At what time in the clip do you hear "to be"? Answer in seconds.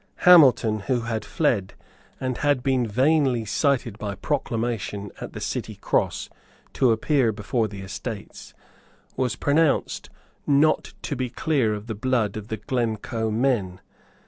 11.03-11.29